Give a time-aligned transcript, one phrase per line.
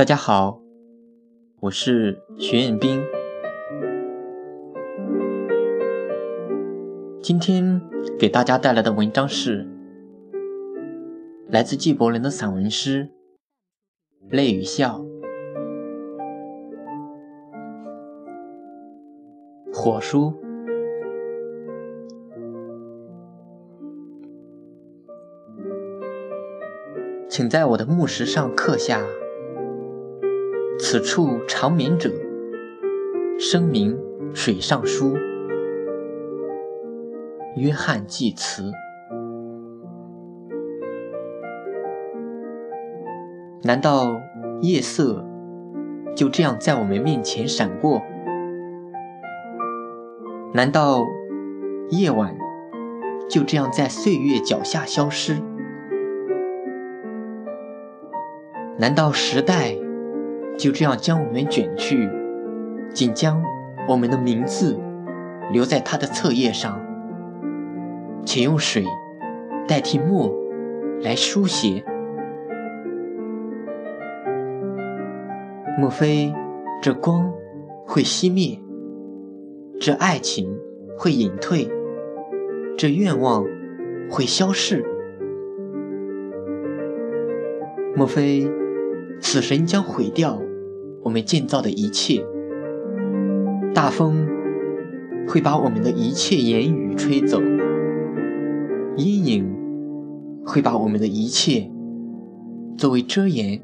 [0.00, 0.62] 大家好，
[1.60, 3.02] 我是徐彦斌。
[7.20, 7.82] 今天
[8.18, 9.68] 给大家带来的文章是
[11.50, 13.10] 来自纪伯伦的散文诗
[14.34, 15.04] 《泪与笑》。
[19.70, 20.32] 火书，
[27.28, 29.04] 请在我的墓石上刻下。
[30.92, 32.10] 此处长眠者，
[33.38, 33.96] 声名
[34.34, 35.16] 水上书。
[37.54, 38.72] 约翰济慈。
[43.62, 44.20] 难道
[44.62, 45.24] 夜色
[46.16, 48.02] 就这样在我们面前闪过？
[50.52, 51.06] 难道
[51.90, 52.36] 夜晚
[53.28, 55.36] 就这样在岁月脚下消失？
[58.76, 59.76] 难道时代？
[60.60, 62.06] 就这样将我们卷去，
[62.92, 63.42] 仅将
[63.88, 64.78] 我们的名字
[65.50, 66.78] 留在他的册页上，
[68.26, 68.84] 且用水
[69.66, 70.30] 代替墨
[71.02, 71.82] 来书写。
[75.78, 76.30] 莫非
[76.82, 77.32] 这光
[77.86, 78.60] 会熄灭，
[79.80, 80.54] 这爱情
[80.98, 81.70] 会隐退，
[82.76, 83.46] 这愿望
[84.10, 84.84] 会消逝？
[87.96, 88.46] 莫非
[89.22, 90.38] 死神将毁掉？
[91.02, 92.24] 我们建造的一切，
[93.74, 94.28] 大风
[95.26, 97.40] 会把我们的一切言语吹走，
[98.96, 99.56] 阴影
[100.46, 101.70] 会把我们的一切
[102.76, 103.60] 作为遮掩。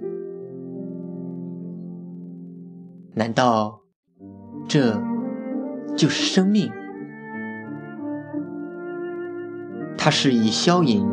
[3.14, 3.80] 难道
[4.68, 5.00] 这
[5.96, 6.70] 就是生命？
[9.96, 11.06] 它是以消隐、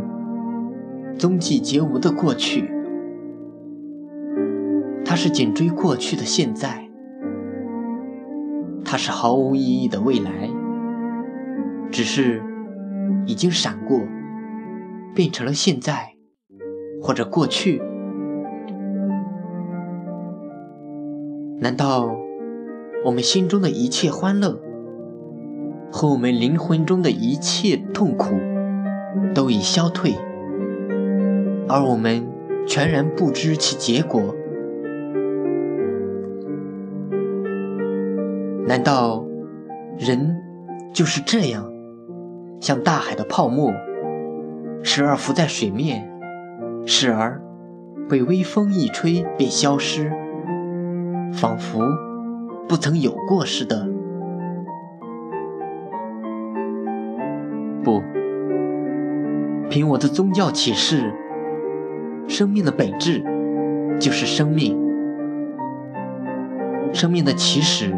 [1.17, 2.72] 踪迹皆无的过去。
[5.13, 6.89] 它是紧追过去的现在，
[8.83, 10.49] 它是毫无意义的未来，
[11.91, 12.41] 只是
[13.27, 13.99] 已经闪过，
[15.13, 16.15] 变成了现在
[16.99, 17.79] 或者过去。
[21.59, 22.09] 难道
[23.05, 24.59] 我们心中的一切欢乐
[25.91, 28.33] 和我们灵魂中的一切痛苦
[29.35, 30.15] 都已消退，
[31.69, 32.27] 而我们
[32.65, 34.35] 全然不知其结果？
[38.65, 39.25] 难道
[39.97, 40.41] 人
[40.93, 41.69] 就是这样，
[42.61, 43.71] 像大海的泡沫，
[44.83, 46.09] 时而浮在水面，
[46.85, 47.41] 时而
[48.09, 50.11] 被微风一吹便消失，
[51.33, 51.81] 仿佛
[52.67, 53.87] 不曾有过似的？
[57.83, 58.01] 不，
[59.69, 61.13] 凭我的宗教启示，
[62.29, 63.21] 生命的本质
[63.99, 64.79] 就是生命，
[66.93, 67.93] 生命的起始。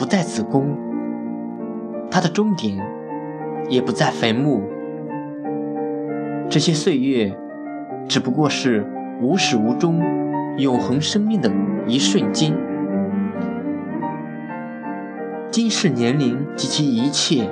[0.00, 0.78] 不在子宫，
[2.10, 2.82] 它的终点
[3.68, 4.62] 也不在坟墓。
[6.48, 7.36] 这些岁月
[8.08, 8.82] 只不过是
[9.20, 10.00] 无始无终、
[10.56, 11.52] 永恒生命的
[11.86, 12.56] 一瞬间。
[15.50, 17.50] 今世年龄及其一切，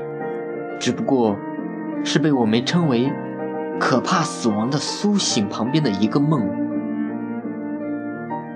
[0.78, 1.36] 只不过
[2.03, 3.12] 是被我们称为
[3.78, 6.48] 可怕死亡的苏醒旁边的一个梦。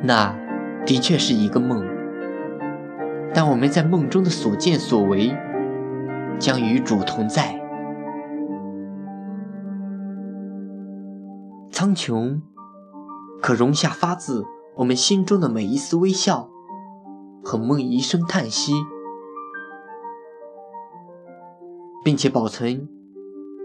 [0.03, 0.34] 那
[0.86, 1.84] 的确是一个梦。
[3.34, 5.34] 但我们在梦中的所见所为，
[6.38, 7.59] 将与主同在。
[11.71, 12.41] 苍穹
[13.41, 14.44] 可容下发自
[14.76, 16.50] 我们心中的每一丝微笑
[17.42, 18.75] 和梦一声叹息，
[22.04, 22.87] 并且保存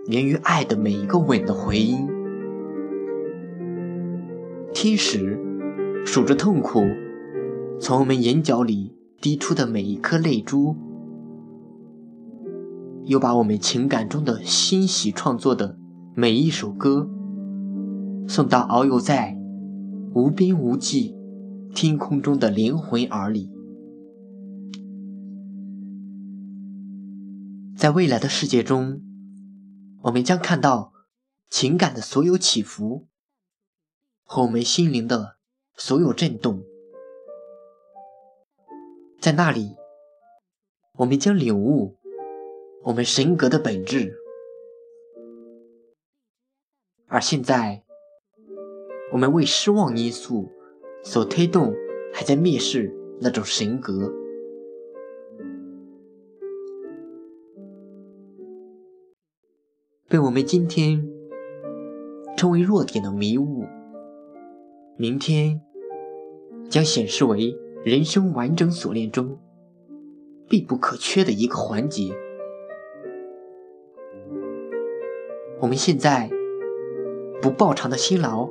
[0.08, 2.08] 源于爱的每一个吻的回音。
[4.74, 5.38] 天使
[6.06, 6.86] 数着痛苦
[7.80, 8.97] 从我们眼角里。
[9.20, 10.76] 滴出的每一颗泪珠，
[13.06, 15.78] 又把我们情感中的欣喜创作的
[16.16, 17.10] 每一首歌，
[18.28, 19.36] 送到遨游在
[20.14, 21.16] 无边无际
[21.74, 23.50] 天空中的灵魂耳里。
[27.76, 29.02] 在未来的世界中，
[30.04, 30.94] 我们将看到
[31.50, 33.08] 情感的所有起伏
[34.24, 35.38] 和我们心灵的
[35.76, 36.67] 所有震动。
[39.20, 39.76] 在那里，
[41.00, 41.96] 我们将领悟
[42.84, 44.12] 我们神格的本质；
[47.08, 47.84] 而现在，
[49.12, 50.50] 我们为失望因素
[51.04, 51.74] 所推动，
[52.14, 54.14] 还在蔑视那种神格，
[60.08, 61.06] 被我们今天
[62.38, 63.66] 称为弱点的迷雾，
[64.96, 65.60] 明天
[66.70, 67.58] 将显示为
[67.88, 69.40] 人生完整锁链中
[70.50, 72.14] 必不可缺的一个环节。
[75.62, 76.30] 我们现在
[77.42, 78.50] 不报偿的辛劳，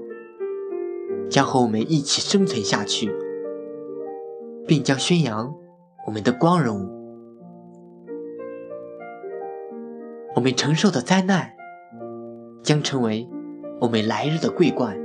[1.29, 3.15] 将和我们一起生存下去，
[4.67, 5.55] 并将宣扬
[6.07, 6.91] 我们的光荣。
[10.35, 11.53] 我们承受的灾难，
[12.63, 13.29] 将成为
[13.83, 14.99] 我们来日的桂冠。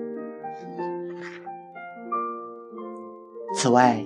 [3.54, 4.02] 此外，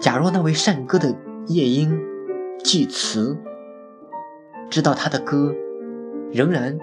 [0.00, 1.12] 假若那位善歌的
[1.48, 2.00] 夜莺
[2.62, 3.36] 季慈
[4.70, 5.52] 知道他的歌
[6.32, 6.78] 仍然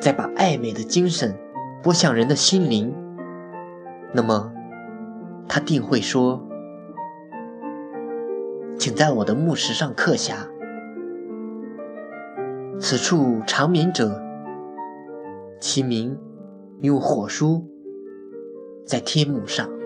[0.00, 1.38] 在把爱美的精神
[1.82, 2.92] 播向人的心灵，
[4.12, 4.52] 那么
[5.46, 6.44] 他定会说
[8.76, 10.48] ：“请在我的墓石上刻下，
[12.80, 14.20] 此处长眠者，
[15.60, 16.18] 其名
[16.80, 17.64] 用火书。”
[18.84, 19.79] 在天幕上。